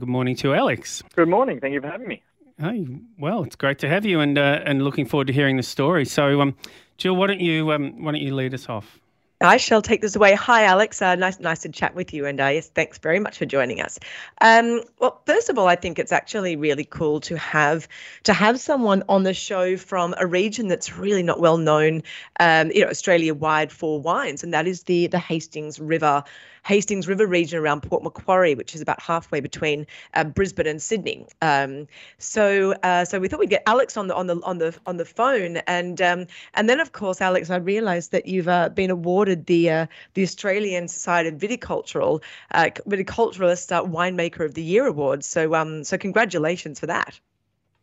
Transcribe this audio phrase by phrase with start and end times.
[0.00, 1.02] Good morning to Alex.
[1.16, 1.58] Good morning.
[1.58, 2.22] Thank you for having me.
[2.60, 2.86] Hey,
[3.18, 6.04] well, it's great to have you, and uh, and looking forward to hearing the story.
[6.04, 6.54] So, um,
[6.98, 9.00] Jill, why don't you um, why don't you lead us off?
[9.40, 10.34] I shall take this away.
[10.34, 11.02] Hi, Alex.
[11.02, 12.26] Uh, nice, nice to chat with you.
[12.26, 13.98] And uh, yes, thanks very much for joining us.
[14.40, 17.88] Um, well, first of all, I think it's actually really cool to have
[18.22, 22.02] to have someone on the show from a region that's really not well known,
[22.38, 26.22] um, you know, Australia wide for wines, and that is the the Hastings River
[26.68, 31.26] Hastings River region around Port Macquarie, which is about halfway between uh, Brisbane and Sydney.
[31.40, 31.88] Um,
[32.18, 34.98] so uh, so we thought we'd get Alex on the on the on the on
[34.98, 38.90] the phone, and um, and then of course, Alex, I realised that you've uh, been
[38.90, 44.86] awarded the uh, the Australian Society of Viticultural uh, Viticulturalist uh, Winemaker of the Year
[44.86, 45.24] award.
[45.24, 47.18] So um so congratulations for that.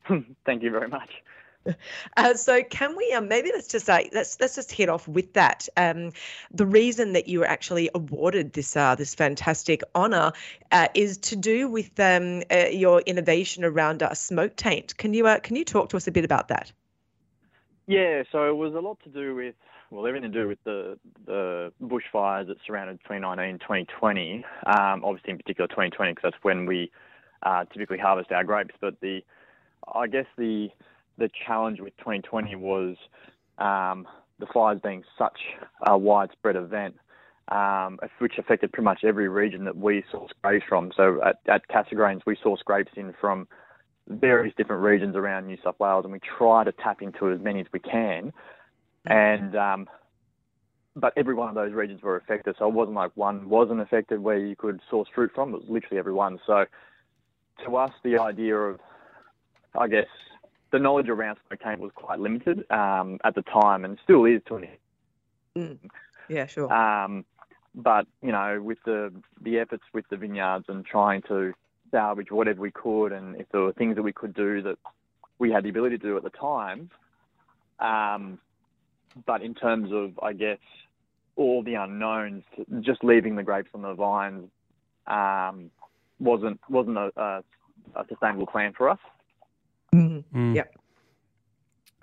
[0.46, 1.24] Thank you very much.
[2.18, 5.34] Uh, so can we um, maybe let's just uh, let's let's just hit off with
[5.34, 5.68] that.
[5.76, 6.12] Um,
[6.52, 10.32] the reason that you were actually awarded this uh, this fantastic honour
[10.72, 14.96] uh, is to do with um, uh, your innovation around uh, smoke taint.
[14.98, 16.72] Can you can you talk to us a bit about that?
[17.88, 19.56] Yeah, so it was a lot to do with
[19.92, 24.46] well everything to do with the the bushfires that surrounded 2019 2020.
[24.68, 26.92] Um, obviously, in particular 2020 because that's when we
[27.74, 28.76] typically harvest our grapes.
[28.80, 29.22] But the
[29.94, 30.70] I guess the
[31.18, 32.96] the challenge with 2020 was
[33.58, 34.08] um,
[34.40, 35.40] the fires being such
[35.86, 36.96] a widespread event,
[37.50, 40.92] um, which affected pretty much every region that we source grapes from.
[40.96, 43.48] So at, at Cassegrains, we source grapes in from
[44.08, 47.62] various different regions around New South Wales, and we try to tap into as many
[47.62, 48.32] as we can.
[49.06, 49.88] And um,
[50.96, 54.20] but every one of those regions were affected, so it wasn't like one wasn't affected
[54.20, 55.50] where you could source fruit from.
[55.54, 56.40] It was literally every one.
[56.48, 56.66] So
[57.66, 58.80] to us, the idea of,
[59.78, 60.08] I guess,
[60.72, 64.42] the knowledge around smoke taint was quite limited um, at the time, and still is
[64.48, 64.68] to an
[65.58, 65.78] mm.
[66.28, 66.72] Yeah, sure.
[66.74, 67.26] Um,
[67.74, 71.54] but you know, with the the efforts with the vineyards and trying to
[71.92, 74.78] salvage whatever we could, and if there were things that we could do that
[75.40, 76.90] we had the ability to do at the time,
[77.80, 78.40] um,
[79.26, 80.60] but in terms of, I guess,
[81.36, 82.44] all the unknowns,
[82.82, 84.50] just leaving the grapes on the vines
[85.08, 85.70] um,
[86.20, 87.44] wasn't wasn't a, a,
[87.96, 89.00] a sustainable plan for us.
[90.16, 90.52] Mm-hmm.
[90.52, 90.56] Mm.
[90.56, 90.76] Yep.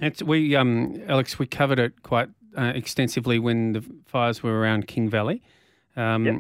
[0.01, 4.87] It's we um Alex we covered it quite uh, extensively when the fires were around
[4.87, 5.43] King Valley,
[5.97, 6.37] um, yep.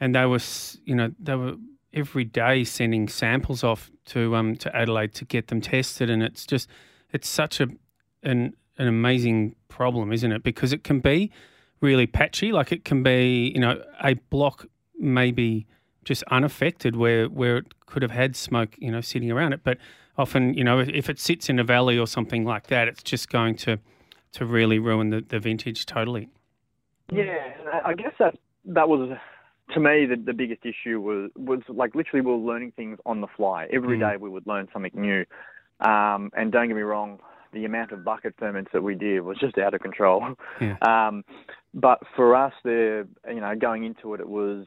[0.00, 0.40] and they were
[0.84, 1.56] you know they were
[1.92, 6.46] every day sending samples off to um to Adelaide to get them tested, and it's
[6.46, 6.68] just
[7.12, 7.68] it's such a
[8.22, 10.42] an an amazing problem, isn't it?
[10.42, 11.30] Because it can be
[11.80, 14.66] really patchy, like it can be you know a block
[14.98, 15.66] maybe
[16.04, 19.78] just unaffected where where it could have had smoke you know sitting around it, but
[20.18, 23.28] often, you know, if, it sits in a valley or something like that, it's just
[23.28, 23.78] going to
[24.32, 26.26] to really ruin the, the vintage totally.
[27.12, 27.52] Yeah,
[27.84, 28.34] I guess that
[28.64, 29.10] that was
[29.74, 33.20] to me the, the biggest issue was was like literally we were learning things on
[33.20, 33.66] the fly.
[33.70, 34.00] Every mm.
[34.00, 35.24] day we would learn something new.
[35.80, 37.18] Um, and don't get me wrong,
[37.52, 40.34] the amount of bucket ferments that we did was just out of control.
[40.60, 40.76] Yeah.
[40.88, 41.24] Um,
[41.74, 44.66] but for us, the you know going into it, it was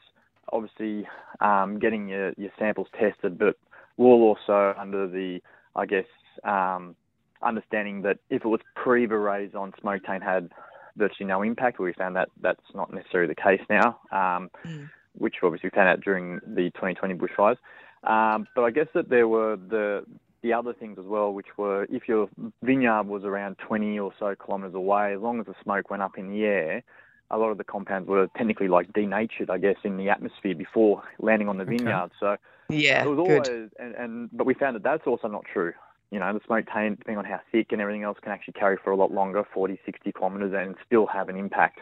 [0.51, 1.07] obviously
[1.39, 3.57] um, getting your, your samples tested, but
[3.97, 5.41] we'll also under the,
[5.75, 6.06] I guess,
[6.44, 6.95] um,
[7.41, 10.51] understanding that if it was pre-Veraison, smoke taint had
[10.97, 11.79] virtually no impact.
[11.79, 14.89] We found that that's not necessarily the case now, um, mm.
[15.13, 17.57] which obviously found out during the 2020 bushfires.
[18.03, 20.06] Um, but I guess that there were the
[20.41, 22.29] the other things as well, which were if your
[22.62, 26.19] vineyard was around 20 or so kilometres away, as long as the smoke went up
[26.19, 26.83] in the air,
[27.31, 31.01] a lot of the compounds were technically like denatured, I guess, in the atmosphere before
[31.17, 31.77] landing on the okay.
[31.77, 32.12] vineyard.
[32.19, 32.38] So
[32.69, 33.71] yeah, it was always, good.
[33.79, 35.73] And, and but we found that that's also not true.
[36.11, 38.77] You know, the smoke taint, depending on how thick and everything else, can actually carry
[38.83, 41.79] for a lot longer, 40, 60 kilometres, and still have an impact.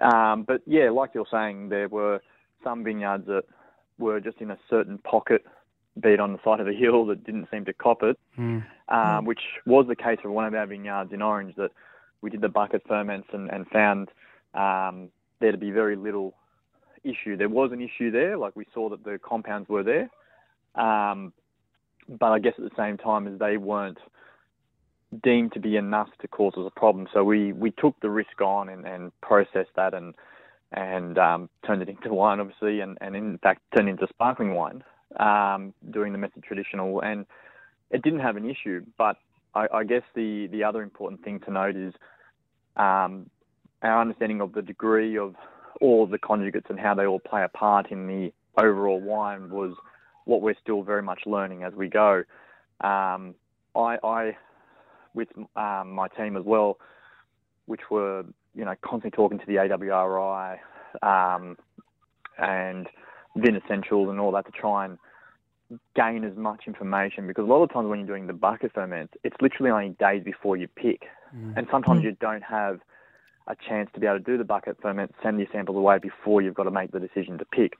[0.00, 2.20] Um, but yeah, like you're saying, there were
[2.62, 3.44] some vineyards that
[3.98, 5.44] were just in a certain pocket,
[6.00, 8.64] be it on the side of a hill, that didn't seem to cop it, mm.
[8.88, 9.24] Um, mm.
[9.26, 11.70] which was the case for one of our vineyards in Orange that
[12.22, 14.08] we did the bucket ferments and, and found
[14.54, 15.08] um,
[15.40, 16.34] there to be very little
[17.04, 17.36] issue.
[17.36, 20.10] There was an issue there, like we saw that the compounds were there,
[20.74, 21.32] um,
[22.08, 23.98] but I guess at the same time as they weren't
[25.22, 27.08] deemed to be enough to cause us a problem.
[27.12, 30.14] So we, we took the risk on and, and processed that and
[30.72, 34.84] and um, turned it into wine, obviously, and, and in fact turned into sparkling wine,
[35.18, 37.26] um, doing the method traditional, and
[37.90, 38.84] it didn't have an issue.
[38.96, 39.16] But
[39.54, 41.92] I, I guess the the other important thing to note is
[42.76, 43.28] um,
[43.82, 45.34] our understanding of the degree of
[45.80, 49.50] all of the conjugates and how they all play a part in the overall wine
[49.50, 49.74] was
[50.24, 52.22] what we're still very much learning as we go.
[52.82, 53.34] Um,
[53.74, 54.36] I, I,
[55.14, 56.78] with um, my team as well,
[57.66, 58.24] which were
[58.54, 60.58] you know constantly talking to the AWRI
[61.02, 61.56] um,
[62.38, 62.86] and
[63.36, 64.98] Vin Essentials and all that to try and
[65.94, 69.14] gain as much information because a lot of times when you're doing the bucket ferments,
[69.22, 71.02] it's literally only days before you pick,
[71.34, 71.56] mm.
[71.56, 72.04] and sometimes mm.
[72.04, 72.80] you don't have
[73.46, 76.42] a chance to be able to do the bucket ferment, send your samples away before
[76.42, 77.76] you've got to make the decision to pick.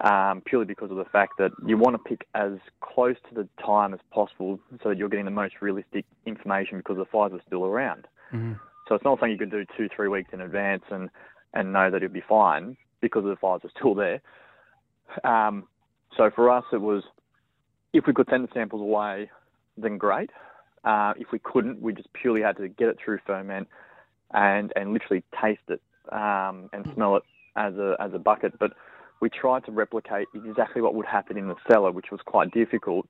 [0.00, 3.48] Um, purely because of the fact that you want to pick as close to the
[3.64, 7.40] time as possible so that you're getting the most realistic information because the fires are
[7.46, 8.08] still around.
[8.32, 8.54] Mm-hmm.
[8.88, 11.10] So it's not something you can do two, three weeks in advance and,
[11.54, 14.20] and know that it'll be fine because the fires are still there.
[15.22, 15.68] Um,
[16.16, 17.04] so for us, it was
[17.92, 19.30] if we could send the samples away,
[19.76, 20.30] then great.
[20.84, 23.68] Uh, if we couldn't, we just purely had to get it through ferment
[24.34, 25.80] and and literally taste it
[26.12, 27.22] um, and smell it
[27.56, 28.58] as a as a bucket.
[28.58, 28.72] But
[29.20, 33.08] we tried to replicate exactly what would happen in the cellar, which was quite difficult.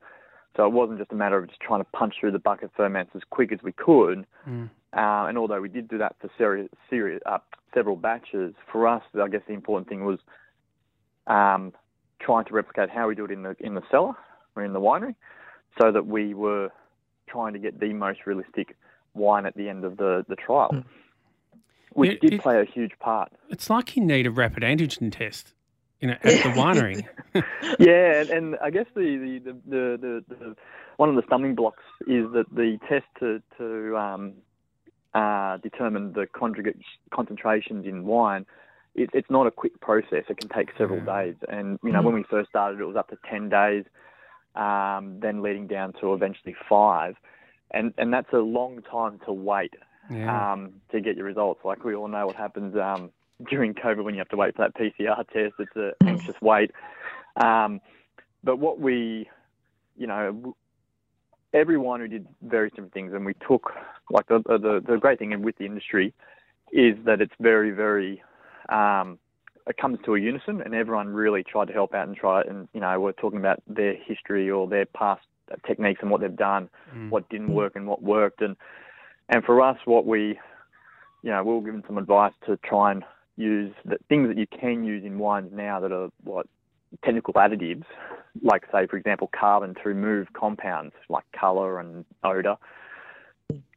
[0.57, 3.11] So it wasn't just a matter of just trying to punch through the bucket ferments
[3.17, 4.25] as quick as we could.
[4.49, 4.71] Mm.
[4.97, 7.39] Uh, and although we did do that for seri- seri- uh,
[7.75, 10.21] several batches, for us, I guess the important thing was
[11.27, 11.73] um,
[12.21, 14.15] trying to replicate how we do it in the in the cellar
[14.55, 15.17] or in the winery,
[15.81, 16.71] so that we were
[17.27, 18.77] trying to get the most realistic
[19.15, 20.85] wine at the end of the, the trial, mm.
[21.95, 23.33] Which it, did it, play a huge part.
[23.51, 25.55] It's like you need a rapid antigen test
[26.05, 27.07] you know, at the winery.
[27.79, 30.57] yeah, and, and, I guess the, the, the, the, the
[30.97, 34.35] one of the stumbling blocks is that the test to, to um,
[35.15, 36.77] uh, determine the conjugate
[37.11, 38.45] concentrations in wine,
[38.95, 40.25] it, it's not a quick process.
[40.29, 41.25] It can take several yeah.
[41.25, 41.37] days.
[41.49, 42.05] And, you know, mm.
[42.05, 43.85] when we first started, it was up to 10 days,
[44.55, 47.17] um, then leading down to eventually five.
[47.71, 49.75] And, and that's a long time to wait
[50.11, 50.53] yeah.
[50.53, 51.61] um, to get your results.
[51.65, 53.11] Like we all know what happens um,
[53.49, 55.55] during COVID when you have to wait for that PCR test.
[55.59, 56.09] It's an mm.
[56.09, 56.71] anxious wait.
[57.37, 57.81] Um,
[58.43, 59.29] but what we,
[59.97, 60.55] you know,
[61.53, 63.73] everyone who did various different things, and we took
[64.11, 66.13] like the the, the great thing with the industry
[66.73, 68.23] is that it's very very
[68.69, 69.19] um,
[69.67, 72.49] it comes to a unison, and everyone really tried to help out and try it.
[72.49, 75.23] And you know, we're talking about their history or their past
[75.67, 77.11] techniques and what they've done, mm.
[77.11, 78.57] what didn't work and what worked, and
[79.29, 80.39] and for us, what we,
[81.23, 83.05] you know, we were given some advice to try and
[83.37, 86.47] use the things that you can use in wines now that are what
[87.05, 87.85] technical additives,
[88.43, 92.57] like say for example carbon to remove compounds like colour and odour.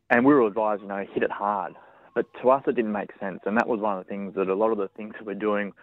[0.10, 1.74] And we were advised, you know, hit it hard.
[2.14, 4.48] But to us it didn't make sense and that was one of the things that
[4.48, 5.74] a lot of the things that we're doing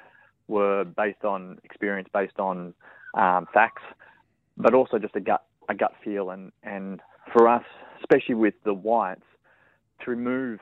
[0.46, 2.74] were based on experience, based on
[3.14, 3.82] um, facts,
[4.56, 7.00] but also just a gut a gut feel and, and
[7.32, 7.64] for us,
[8.00, 9.22] especially with the whites,
[10.04, 10.60] to remove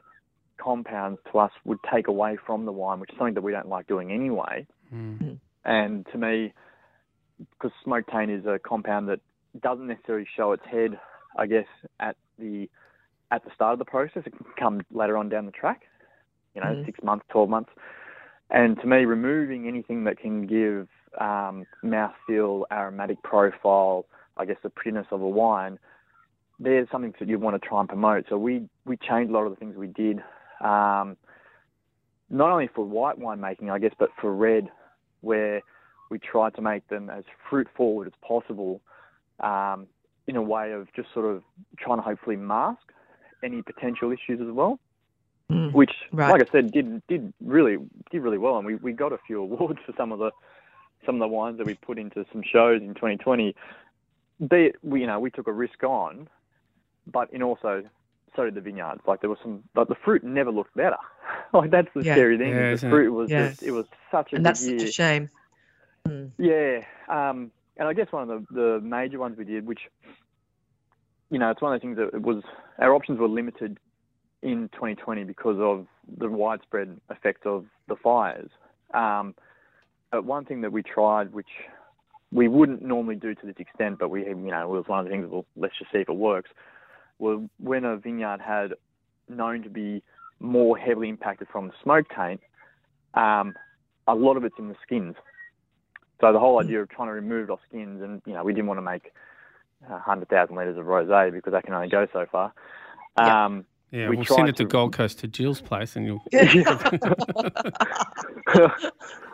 [0.58, 3.68] compounds to us would take away from the wine, which is something that we don't
[3.68, 4.66] like doing anyway.
[4.94, 5.38] Mm.
[5.64, 6.52] And to me,
[7.38, 9.20] because smoke taint is a compound that
[9.60, 10.98] doesn't necessarily show its head,
[11.36, 11.66] I guess,
[12.00, 12.68] at the
[13.30, 14.22] at the start of the process.
[14.26, 15.82] It can come later on down the track,
[16.54, 16.84] you know, mm.
[16.84, 17.70] six months, twelve months.
[18.50, 20.88] And to me, removing anything that can give
[21.18, 24.04] um, mouthfeel, aromatic profile,
[24.36, 25.78] I guess the prettiness of a wine,
[26.62, 28.26] there's something that you want to try and promote.
[28.28, 30.22] So we we changed a lot of the things we did
[30.62, 31.16] um,
[32.30, 34.68] not only for white wine making, I guess, but for red,
[35.20, 35.60] where
[36.10, 38.80] we tried to make them as fruit forward as possible
[39.40, 39.86] um,
[40.26, 41.42] in a way of just sort of
[41.78, 42.80] trying to hopefully mask
[43.42, 44.78] any potential issues as well.
[45.50, 46.30] Mm, which, right.
[46.30, 47.76] like I said, did did really
[48.10, 50.30] did really well, and we, we got a few awards for some of the
[51.04, 53.54] some of the wines that we put into some shows in 2020.
[54.48, 56.28] Be it, we, you know, we took a risk on,
[57.06, 57.82] but in also
[58.34, 59.02] so did the vineyards.
[59.06, 60.96] Like there was some, like the fruit never looked better.
[61.52, 62.14] like that's the yeah.
[62.14, 62.50] scary thing.
[62.50, 63.10] Yeah, the fruit it?
[63.10, 63.48] was yeah.
[63.48, 64.78] just, it was such a and that's year.
[64.78, 65.30] such a shame.
[66.08, 66.30] Mm.
[66.38, 69.80] Yeah, um, and I guess one of the the major ones we did, which
[71.30, 72.42] you know, it's one of the things that it was
[72.78, 73.78] our options were limited
[74.42, 75.86] in 2020 because of
[76.18, 78.50] the widespread effect of the fires.
[78.92, 79.34] Um,
[80.10, 81.48] but one thing that we tried, which
[82.32, 85.04] we wouldn't normally do to this extent, but we, you know, it was one of
[85.06, 85.26] the things.
[85.30, 86.50] Well, let's just see if it works
[87.22, 88.74] were when a vineyard had
[89.28, 90.02] known to be
[90.40, 92.40] more heavily impacted from the smoke taint,
[93.14, 93.54] um,
[94.08, 95.14] a lot of it's in the skins.
[96.20, 96.66] So the whole hmm.
[96.66, 98.82] idea of trying to remove it off skins, and you know, we didn't want to
[98.82, 99.12] make
[99.88, 102.52] hundred thousand liters of rosé because that can only go so far.
[103.16, 106.22] Um, yeah, we will send it to, to Gold Coast to Jill's place, and you'll.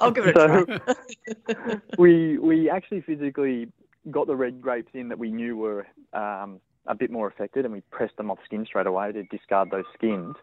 [0.01, 1.77] I'll give it a try.
[1.99, 3.73] we we actually physically
[4.11, 7.73] got the red grapes in that we knew were um, a bit more affected, and
[7.73, 10.35] we pressed them off skin straight away to discard those skins.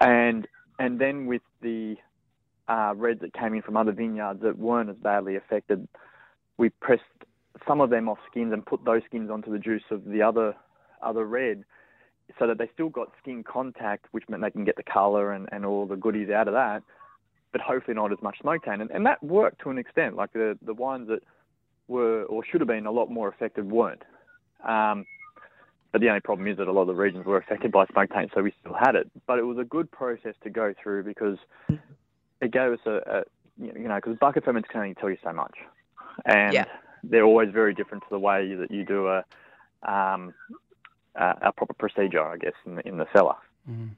[0.00, 0.46] And
[0.78, 1.96] and then with the
[2.68, 5.88] uh, reds that came in from other vineyards that weren't as badly affected,
[6.56, 7.02] we pressed
[7.66, 10.54] some of them off skins and put those skins onto the juice of the other
[11.02, 11.64] other red,
[12.38, 15.48] so that they still got skin contact, which meant they can get the colour and,
[15.52, 16.82] and all the goodies out of that,
[17.52, 18.80] but hopefully not as much smoke taint.
[18.82, 20.14] And, and that worked to an extent.
[20.14, 21.22] Like the the wines that
[21.88, 24.02] were or should have been a lot more affected weren't.
[24.64, 25.04] Um,
[25.92, 28.10] but the only problem is that a lot of the regions were affected by smoke
[28.12, 29.10] taint, so we still had it.
[29.26, 31.38] But it was a good process to go through because
[32.40, 33.22] it gave us a, a
[33.56, 35.54] you know, because bucket ferments can only tell you so much,
[36.24, 36.64] and Yeah.
[37.02, 39.24] they're always very different to the way that you do a
[39.82, 40.34] um,
[41.14, 43.36] a, a proper procedure, I guess, in the in the cellar.
[43.68, 43.90] Mm.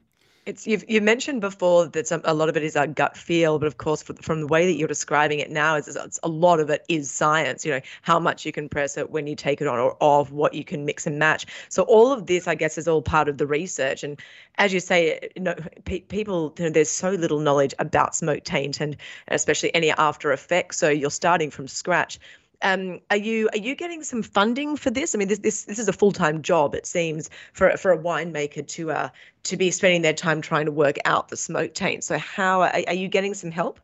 [0.45, 3.59] It's you've you mentioned before that some, a lot of it is our gut feel,
[3.59, 6.59] but of course, f- from the way that you're describing it now, is a lot
[6.59, 7.63] of it is science.
[7.63, 10.31] You know how much you can press it when you take it on or off,
[10.31, 11.45] what you can mix and match.
[11.69, 14.03] So all of this, I guess, is all part of the research.
[14.03, 14.19] And
[14.57, 15.55] as you say, you know,
[15.85, 20.31] pe- people, you know, there's so little knowledge about smoke taint and especially any after
[20.31, 20.77] effects.
[20.77, 22.19] So you're starting from scratch.
[22.63, 25.15] Um, are you are you getting some funding for this?
[25.15, 26.75] I mean, this this this is a full time job.
[26.75, 29.09] It seems for for a winemaker to uh
[29.43, 32.03] to be spending their time trying to work out the smoke taint.
[32.03, 33.79] So how are, are you getting some help?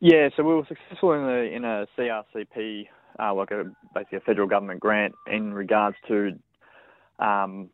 [0.00, 2.88] Yeah, so we were successful in a in a CRCP,
[3.20, 6.38] uh, like a basically a federal government grant in regards to
[7.20, 7.70] um,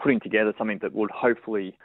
[0.00, 1.78] putting together something that would hopefully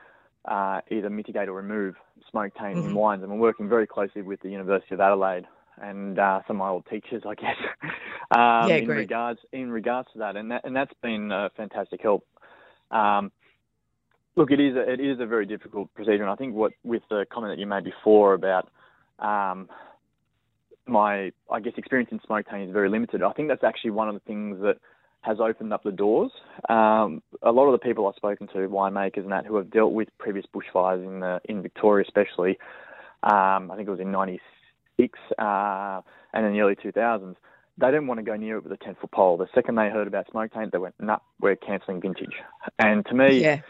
[0.46, 1.96] uh, either mitigate or remove
[2.32, 2.86] smoke taint Mhm.
[2.86, 3.22] in wines.
[3.22, 5.46] And we're working very closely with the University of Adelaide
[5.82, 7.56] and uh, some of my old teachers, I guess,
[8.32, 8.98] um, Yeah, in great.
[8.98, 10.36] regards in regards to that.
[10.36, 12.26] And that and that's been a fantastic help.
[12.92, 13.32] Um,
[14.36, 17.04] look, it is a, it is a very difficult procedure, and I think what with
[17.10, 18.70] the comment that you made before about
[19.20, 19.70] um,
[20.88, 23.22] my, I guess, experience in smoke taint is very limited.
[23.24, 24.78] I think that's actually one of the things that
[25.22, 26.32] has opened up the doors.
[26.70, 29.92] Um, a lot of the people I've spoken to, winemakers and that, who have dealt
[29.94, 32.58] with previous bushfires in the, in Victoria, especially,
[33.24, 34.42] um, I think it was in '96
[35.38, 36.01] uh,
[36.34, 37.36] and in the early 2000s.
[37.77, 39.38] They didn't want to go near it with a 10 foot pole.
[39.38, 42.36] The second they heard about smoke taint, they went, "Nah, we're cancelling vintage."
[42.77, 43.62] And to me, Yeah,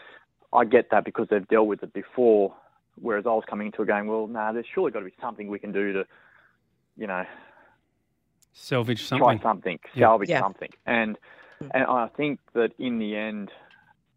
[0.52, 2.54] I get that because they've dealt with it before.
[2.96, 5.48] Whereas I was coming into it going, well, nah, there's surely got to be something
[5.48, 6.04] we can do to,
[6.96, 7.24] you know,
[8.52, 9.24] Salvage something.
[9.24, 9.42] try something.
[9.42, 10.06] something, Yeah.
[10.06, 10.40] salvage Yeah.
[10.40, 10.70] something.
[10.86, 11.16] And
[11.62, 11.70] Mm.
[11.74, 13.52] and I think that in the end,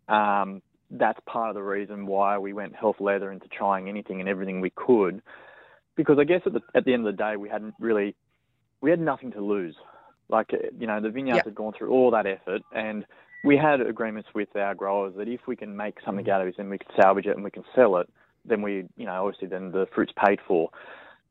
[0.08, 4.30] um, that's part of the reason why we went health leather into trying anything and
[4.30, 5.22] everything we could,
[5.96, 8.16] because I guess at the at the end of the day, we hadn't really,
[8.82, 9.76] we had nothing to lose.
[10.30, 11.50] Like uh, you know, the vineyards Yeah.
[11.50, 13.06] had gone through all that effort, and
[13.44, 16.56] we had agreements with our growers that if we can make something out of this
[16.58, 18.10] and we can salvage it and we can sell it,
[18.46, 20.70] then we, you know, obviously then the fruit's paid for.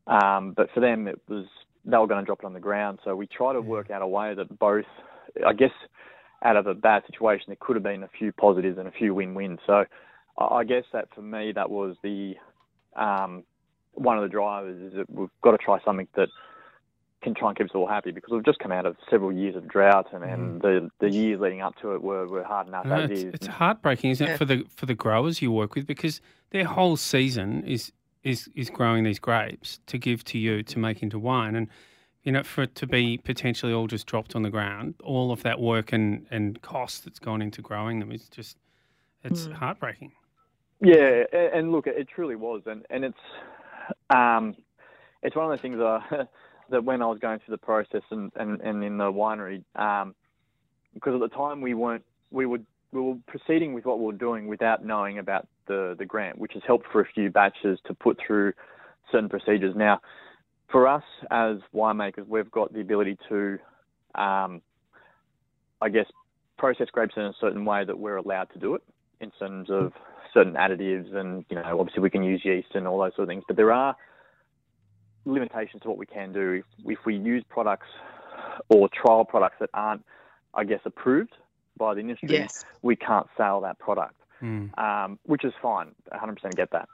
[0.06, 1.46] Um, but for them, it was
[1.84, 2.98] they were going to drop it on the ground.
[3.04, 4.84] So we try to work out a way that both,
[5.46, 5.70] I guess,
[6.44, 9.14] out of a bad situation, there could have been a few positives and a few
[9.14, 9.60] win-wins.
[9.66, 9.84] So
[10.38, 12.34] I I guess that for me, that was the
[12.96, 13.44] um,
[13.94, 16.28] one of the drivers is that we've got to try something that
[17.22, 19.54] can try and keep us all happy because we've just come out of several years
[19.54, 22.84] of drought and, and the, the years leading up to it were, were hard enough
[22.86, 23.34] I know, as it's, is.
[23.34, 26.20] it's heartbreaking, isn't it, for the for the growers you work with because
[26.50, 27.92] their whole season is
[28.24, 31.68] is is growing these grapes to give to you to make into wine, and
[32.24, 35.42] you know for it to be potentially all just dropped on the ground, all of
[35.44, 38.56] that work and and cost that's gone into growing them is just
[39.22, 39.52] it's Mm.
[39.52, 40.12] heartbreaking.
[40.80, 43.16] Yeah, and look, it truly was, and and it's
[44.12, 44.56] um,
[45.22, 46.28] it's one of the things that,
[46.70, 50.14] that when I was going through the process and, and, and in the winery, um,
[50.94, 54.12] because at the time we weren't we would we were proceeding with what we were
[54.12, 57.94] doing without knowing about the the grant, which has helped for a few batches to
[57.94, 58.52] put through
[59.10, 59.74] certain procedures.
[59.76, 60.00] Now,
[60.70, 63.58] for us as winemakers, we've got the ability to,
[64.14, 64.62] um,
[65.80, 66.06] I guess,
[66.58, 68.82] process grapes in a certain way that we're allowed to do it
[69.20, 69.92] in terms of
[70.32, 73.28] certain additives and you know obviously we can use yeast and all those sort of
[73.28, 73.96] things but there are
[75.24, 77.86] limitations to what we can do if, if we use products
[78.68, 80.04] or trial products that aren't
[80.54, 81.32] I guess approved
[81.76, 84.76] by the industry yes, we can't sell that product Mm.
[84.76, 86.88] um, which is fine 100% get that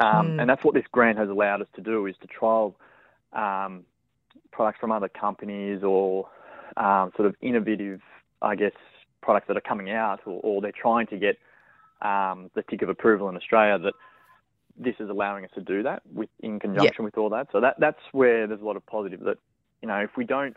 [0.00, 0.40] um, Mm.
[0.40, 2.74] and that's what this grant has allowed us to do is to trial
[3.34, 3.84] um,
[4.50, 6.26] products from other companies or
[6.78, 8.00] um, sort of innovative
[8.40, 8.72] I guess
[9.20, 11.36] products that are coming out or, or they're trying to get
[12.04, 13.94] um, the tick of approval in Australia that
[14.76, 17.48] this is allowing us to do that with in conjunction with all that.
[17.52, 19.38] So that that's where there's a lot of positive that
[19.82, 20.56] you know if we don't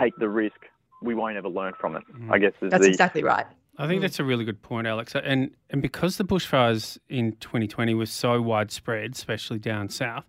[0.00, 0.56] take the risk,
[1.02, 2.02] we won't ever learn from it.
[2.12, 2.32] Mhm.
[2.32, 3.46] I guess is that's the exactly right.
[3.80, 4.02] I think Mm.
[4.02, 5.14] that's a really good point, Alex.
[5.14, 10.24] And and because the bushfires in 2020 were so widespread, especially down south,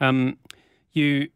[0.00, 0.38] um,
[0.92, 1.28] you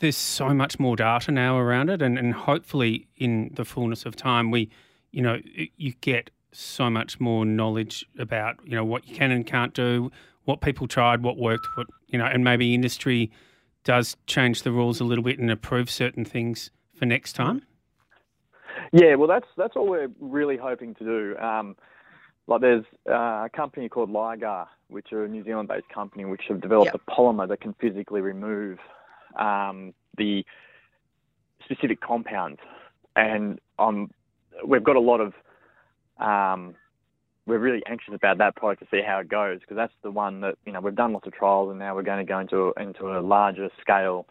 [0.00, 4.16] there's so much more data now around it, and, and hopefully in the fullness of
[4.16, 4.70] time, we,
[5.10, 5.38] you know,
[5.76, 10.10] you get so much more knowledge about you know what you can and can't do,
[10.44, 13.30] what people tried, what worked, what you know, and maybe industry
[13.84, 17.62] does change the rules a little bit and approve certain things for next time.
[18.92, 21.36] Yeah, well, that's that's what we're really hoping to do.
[21.38, 21.76] Um,
[22.46, 26.60] like, there's uh, a company called Ligar, which are a New Zealand-based company, which have
[26.60, 27.02] developed Yep.
[27.06, 28.78] a polymer that can physically remove
[29.38, 30.44] um, the
[31.64, 32.60] specific compounds,
[33.16, 34.10] and um,
[34.64, 35.34] we've got a lot of.
[36.18, 36.74] Um,
[37.46, 40.40] we're really anxious about that product to see how it goes because that's the one
[40.40, 42.72] that you know we've done lots of trials and now we're going to go into
[42.76, 44.26] a, into a larger scale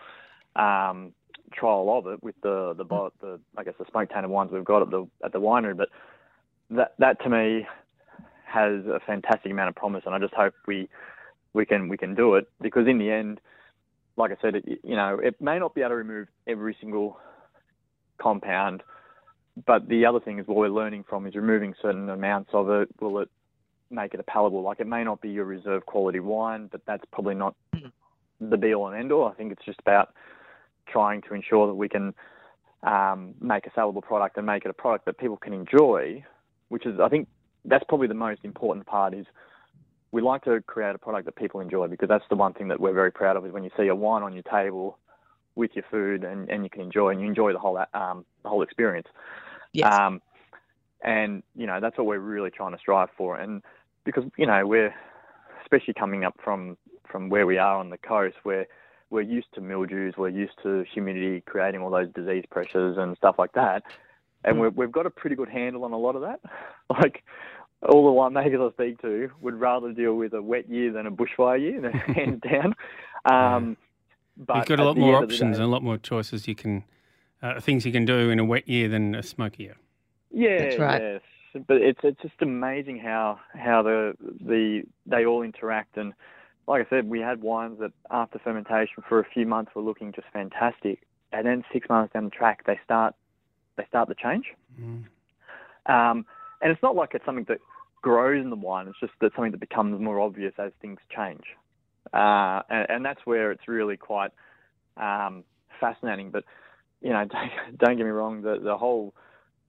[0.56, 1.14] um,
[1.54, 2.84] trial of it with the the,
[3.22, 5.76] the I guess the smoke tainted wines we've got at the at the winery.
[5.76, 5.90] But
[6.72, 7.66] that that to me
[8.46, 10.90] has a fantastic amount of promise, and I just hope we
[11.54, 13.40] we can we can do it because in the end,
[14.18, 17.18] like I said, it, you know, it may not be able to remove every single
[18.18, 18.84] compound,
[19.66, 22.90] but the other thing is what we're learning from is removing certain amounts of it.
[23.00, 23.30] Will it
[23.90, 24.62] make it a palatable?
[24.62, 27.56] Like it may not be your reserve quality wine, but that's probably not
[28.42, 29.28] the be all and end all.
[29.28, 30.14] I think it's just about
[30.88, 32.14] trying to ensure that we can
[32.84, 36.24] um, make a sellable product and make it a product that people can enjoy,
[36.70, 37.28] which is, I think,
[37.64, 39.26] that's probably the most important part is
[40.12, 42.80] we like to create a product that people enjoy because that's the one thing that
[42.80, 45.00] we're very proud of is when you see a wine on your table
[45.56, 48.50] with your food and, and you can enjoy and you enjoy the whole um, the
[48.50, 49.08] whole experience.
[49.76, 49.94] Yes.
[49.94, 50.22] Um,
[51.04, 53.38] and you know that's what we're really trying to strive for.
[53.38, 53.62] And
[54.04, 54.94] because you know we're
[55.62, 56.78] especially coming up from
[57.10, 58.68] from where we are on the coast, where
[59.10, 63.36] we're used to mildews, we're used to humidity creating all those disease pressures and stuff
[63.38, 63.84] like that.
[64.44, 64.76] And mm.
[64.76, 66.40] we've got a pretty good handle on a lot of that.
[66.90, 67.24] like
[67.82, 71.12] all the winemakers I speak to would rather deal with a wet year than a
[71.12, 72.76] bushfire year, hands down.
[73.26, 73.78] Um,
[74.38, 76.84] but You've got a lot more options day, and a lot more choices you can,
[77.42, 79.78] uh, things you can do in a wet year than a smoky year.
[80.32, 81.02] Yeah, that's right.
[81.02, 81.22] Yes.
[81.68, 86.14] But it's it's just amazing how how the the they all interact and
[86.68, 90.12] like I said, we had wines that after fermentation for a few months were looking
[90.12, 93.16] just fantastic, and then six months down the track they start
[93.78, 94.46] they start to change.
[94.80, 95.06] Mm.
[95.86, 96.26] Um,
[96.62, 97.60] and it's not like it's something that
[98.02, 101.44] grows in the wine; it's just that something that becomes more obvious as things change,
[102.14, 104.32] uh, and, and, that's where it's really quite
[104.98, 105.44] um,
[105.80, 106.32] fascinating.
[106.32, 106.46] But
[107.02, 109.14] you know, don't, don't, get me wrong, the the whole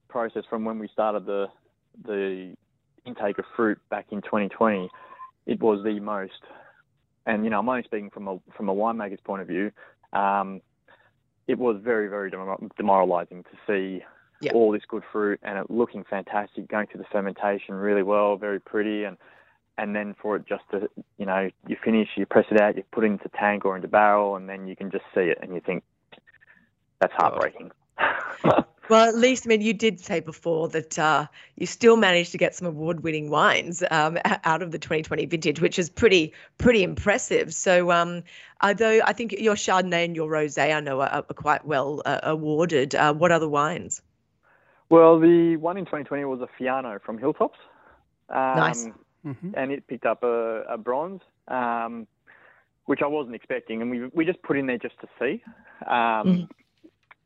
[0.09, 1.47] process from when we started the
[2.05, 2.55] the
[3.05, 4.89] intake of fruit back in 2020,
[5.45, 6.43] it was the most
[7.27, 9.71] and you know, I'm only speaking from a from a winemaker's point of view.
[10.13, 10.61] Um,
[11.47, 12.31] it was very very
[12.77, 14.03] demoralising to see
[14.41, 14.55] yep.
[14.55, 18.59] all this good fruit and it looking fantastic, going through the fermentation really well, very
[18.59, 19.17] pretty, and
[19.77, 22.83] and then for it just to you know you finish, you press it out, you
[22.91, 25.53] put it into tank or into barrel, and then you can just see it and
[25.53, 25.83] you think
[26.99, 27.71] that's heartbreaking.
[28.89, 32.37] Well, at least, I mean, you did say before that uh, you still managed to
[32.37, 37.53] get some award-winning wines um, out of the 2020 vintage, which is pretty pretty impressive.
[37.53, 38.23] So, um,
[38.61, 42.19] although I think your Chardonnay and your Rosé, I know, are, are quite well uh,
[42.23, 42.95] awarded.
[42.95, 44.01] Uh, what other wines?
[44.89, 47.59] Well, the one in 2020 was a Fiano from Hilltops.
[48.29, 48.87] Um, nice.
[49.25, 49.51] Mm-hmm.
[49.55, 52.07] And it picked up a, a bronze, um,
[52.85, 55.43] which I wasn't expecting, and we we just put in there just to see.
[55.85, 56.43] Um, mm-hmm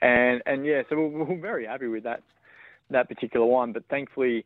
[0.01, 2.21] and and yeah, so we're, we're very happy with that
[2.89, 3.71] that particular one.
[3.73, 4.45] But thankfully,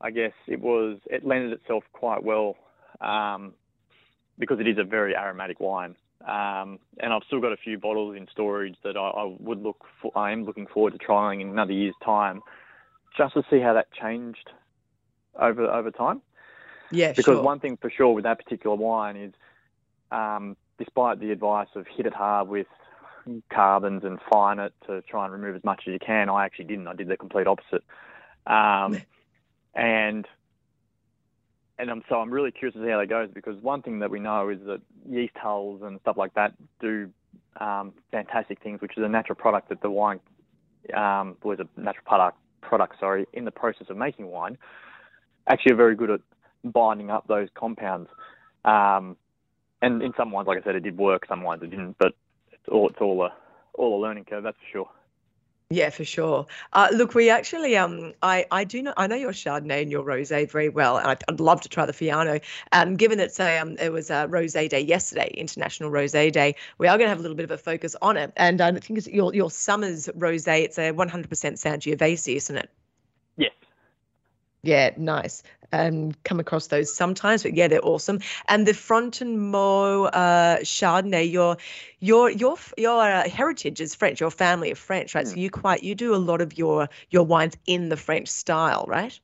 [0.00, 2.56] I guess it was it lended itself quite well
[3.00, 3.54] um,
[4.38, 5.96] because it is a very aromatic wine.
[6.26, 9.84] Um, and I've still got a few bottles in storage that I, I, would look
[10.00, 10.10] for.
[10.16, 12.40] I am looking forward to trying in another year's time,
[13.16, 14.48] just to see how that changed
[15.38, 16.22] over over time.
[16.90, 17.42] Yeah, because sure.
[17.42, 19.34] one thing for sure with that particular wine is,
[20.10, 22.68] um, despite the advice of hit it hard with
[23.52, 26.28] carbons and fine it to try and remove as much as you can.
[26.28, 26.88] I actually didn't.
[26.88, 27.84] I did the complete opposite.
[28.46, 29.00] Um,
[29.74, 30.26] and
[31.78, 34.10] and I'm, so I'm really curious to see how that goes because one thing that
[34.10, 37.10] we know is that yeast hulls and stuff like that do
[37.56, 40.20] um, fantastic things, which is a natural product that the wine
[40.96, 44.56] um, was a natural product product sorry in the process of making wine
[45.46, 46.20] actually are very good at
[46.64, 48.08] binding up those compounds.
[48.64, 49.16] Um,
[49.82, 51.26] and in some wines, like I said, it did work.
[51.28, 52.14] Some wines it didn't, but
[52.68, 53.32] all it's all a
[53.74, 54.88] all a learning curve, that's for sure.
[55.70, 56.46] Yeah, for sure.
[56.74, 60.04] Uh, look, we actually, um, I, I do know, I know your Chardonnay and your
[60.04, 62.40] Rosé very well, and I'd, I'd love to try the Fiano.
[62.72, 66.86] Um, given that, say, um, it was a Rosé Day yesterday, International Rosé Day, we
[66.86, 68.32] are going to have a little bit of a focus on it.
[68.36, 70.62] And I think it's your your summer's Rosé.
[70.64, 72.70] It's a 100% Sangiovese, isn't it?
[73.38, 73.52] Yes.
[74.64, 75.42] Yeah, nice.
[75.72, 78.20] Um, come across those sometimes, but yeah, they're awesome.
[78.48, 81.58] And the Fromenteau uh, Chardonnay, your
[82.00, 84.20] your your your uh, heritage is French.
[84.20, 85.26] Your family of French, right?
[85.26, 85.30] Mm.
[85.30, 88.86] So you quite you do a lot of your your wines in the French style,
[88.88, 89.18] right?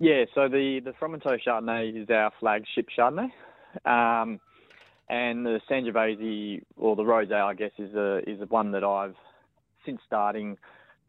[0.00, 0.26] Yeah.
[0.34, 3.30] So the the Fromenteau Chardonnay is our flagship Chardonnay.
[3.86, 4.40] Um,
[5.08, 9.16] and the Sangiovese or the Rosé, I guess, is a is one that I've
[9.86, 10.58] since starting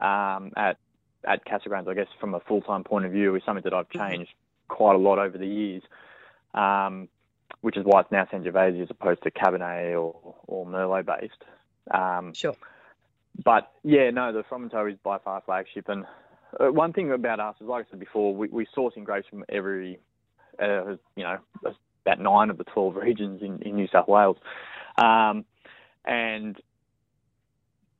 [0.00, 0.78] um, at
[1.24, 3.88] at Cassegrains, I guess, from a full time point of view, is something that I've
[3.88, 4.10] mm-hmm.
[4.10, 4.32] changed
[4.68, 5.82] quite a lot over the years,
[6.54, 7.08] um,
[7.60, 11.44] which is why it's now Sangiovese as opposed to Cabernet or, or Merlot based.
[11.90, 12.54] Um, sure.
[13.44, 15.88] but yeah, no, the Fromenteau is by far flagship.
[15.88, 16.04] And
[16.58, 19.44] uh, one thing about us is, like I said before, we, we sourcing grapes from
[19.48, 19.98] every,
[20.62, 21.38] uh, you know,
[22.06, 24.36] about nine of the 12 regions in, in New South Wales.
[24.96, 25.44] Um,
[26.04, 26.56] and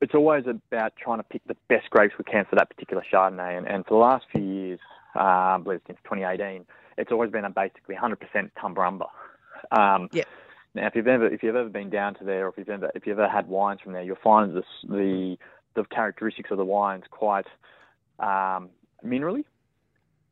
[0.01, 3.57] it's always about trying to pick the best grapes we can for that particular Chardonnay.
[3.57, 4.79] And, and for the last few years,
[5.15, 6.65] uh, I believe since 2018,
[6.97, 8.17] it's always been a basically 100%
[8.57, 9.07] Tumbarumba.
[9.71, 10.23] Um, yeah.
[10.73, 12.89] Now, if you've ever if you've ever been down to there, or if you've ever
[12.95, 15.37] if you've ever had wines from there, you'll find the the,
[15.75, 17.45] the characteristics of the wines quite
[18.19, 18.69] um,
[19.05, 19.43] minerally.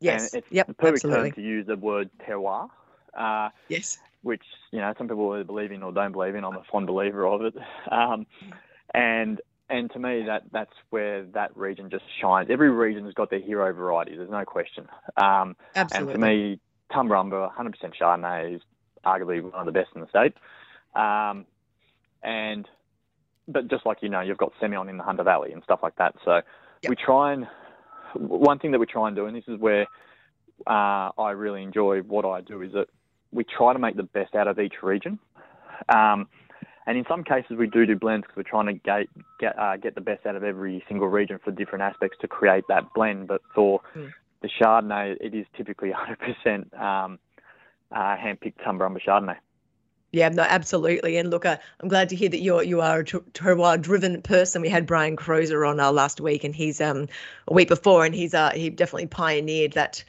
[0.00, 0.32] Yes.
[0.32, 0.66] And it's yep.
[0.66, 1.30] the perfect absolutely.
[1.30, 2.70] term to use the word terroir.
[3.12, 3.98] Uh, yes.
[4.22, 6.44] Which you know some people either believe in or don't believe in.
[6.44, 7.54] I'm a fond believer of it.
[7.90, 8.26] Um,
[8.94, 12.48] and and to me that that's where that region just shines.
[12.50, 14.16] Every region's got their hero variety.
[14.16, 14.88] There's no question.
[15.16, 16.14] Um, Absolutely.
[16.14, 16.60] And to me,
[16.92, 18.62] Tumbarumba, 100% Chardonnay is
[19.04, 20.34] arguably one of the best in the state.
[21.00, 21.46] Um,
[22.22, 22.68] and
[23.48, 25.96] but just like you know, you've got Semillon in the Hunter Valley and stuff like
[25.96, 26.14] that.
[26.24, 26.40] So
[26.82, 26.90] yep.
[26.90, 27.46] we try and
[28.14, 29.86] one thing that we try and do, and this is where
[30.66, 32.88] uh, I really enjoy what I do, is that
[33.32, 35.18] we try to make the best out of each region.
[35.88, 36.28] Um,
[36.86, 39.06] and in some cases, we do do blends because we're trying to get
[39.38, 42.64] get uh, get the best out of every single region for different aspects to create
[42.68, 43.28] that blend.
[43.28, 44.10] But for mm.
[44.40, 45.92] the Chardonnay, it is typically
[46.46, 47.18] 100% um,
[47.92, 49.36] uh, hand-picked Tumbarumba Chardonnay.
[50.12, 51.16] Yeah, no, absolutely.
[51.18, 54.62] And look, uh, I'm glad to hear that you're you are a terroir-driven person.
[54.62, 57.06] We had Brian Croser on uh, last week, and he's um
[57.46, 60.02] a week before, and he's uh he definitely pioneered that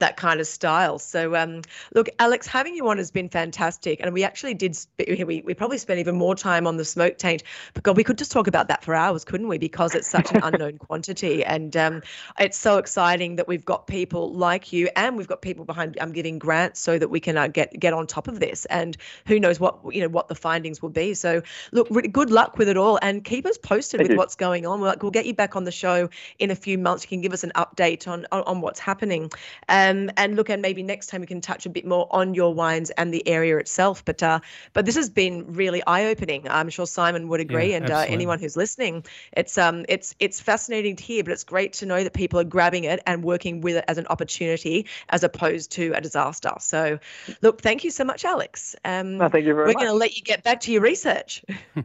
[0.00, 0.98] that kind of style.
[0.98, 1.62] So, um,
[1.94, 4.76] look, Alex, having you on has been fantastic, and we actually did.
[4.76, 7.42] Sp- we we probably spent even more time on the smoke taint,
[7.74, 9.58] but God, we could just talk about that for hours, couldn't we?
[9.58, 12.02] Because it's such an unknown quantity, and um,
[12.38, 16.08] it's so exciting that we've got people like you, and we've got people behind I'm
[16.08, 18.64] um, giving grants so that we can uh, get get on top of this.
[18.66, 21.14] And who knows what you know what the findings will be.
[21.14, 24.18] So, look, really good luck with it all, and keep us posted Thank with you.
[24.18, 24.80] what's going on.
[24.80, 26.08] We'll, we'll get you back on the show
[26.38, 27.04] in a few months.
[27.04, 29.30] You can give us an update on on, on what's happening.
[29.68, 32.52] Um, and look, and maybe next time we can touch a bit more on your
[32.52, 34.04] wines and the area itself.
[34.04, 34.40] But uh,
[34.72, 36.46] but this has been really eye-opening.
[36.48, 40.40] I'm sure Simon would agree, Yeah, and uh, anyone who's listening, it's um it's it's
[40.40, 43.60] fascinating to hear, but it's great to know that people are grabbing it and working
[43.60, 46.52] with it as an opportunity as opposed to a disaster.
[46.60, 46.98] So,
[47.42, 48.74] look, thank you so much, Alex.
[48.84, 49.82] Um, No, thank you very we're much.
[49.82, 51.44] going to let you get back to your research.
[51.76, 51.82] yeah,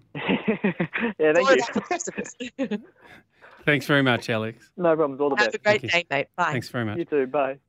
[1.33, 1.53] thank you.
[1.53, 2.79] of that for the rest of us.
[3.65, 4.71] Thanks very much, Alex.
[4.75, 5.21] No problems.
[5.21, 5.55] All the Have best.
[5.55, 6.27] a great day, mate.
[6.35, 6.51] Bye.
[6.51, 6.97] Thanks very much.
[6.97, 7.27] You too.
[7.27, 7.59] Bye.